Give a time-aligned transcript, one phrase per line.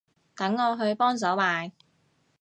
[0.35, 1.71] 等我去幫手買